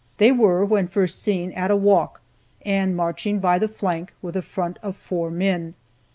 They 0.17 0.31
were, 0.31 0.65
when 0.65 0.87
first 0.87 1.21
seen, 1.21 1.51
at 1.51 1.69
a 1.69 1.75
walk, 1.75 2.21
and 2.65 2.97
marching 2.97 3.37
by 3.37 3.59
the 3.59 3.67
flank, 3.67 4.15
with 4.19 4.35
a 4.35 4.41
front 4.41 4.79
of 4.81 4.97
four 4.97 5.29
men. 5.29 5.75